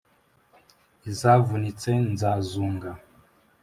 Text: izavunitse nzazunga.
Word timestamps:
izavunitse 1.11 1.91
nzazunga. 2.11 2.91